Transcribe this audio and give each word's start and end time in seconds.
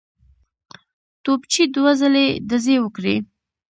توپچي 1.23 1.63
دوه 1.75 1.91
ځلي 2.01 2.27
ډزې 2.49 2.75
وکړې. 2.81 3.15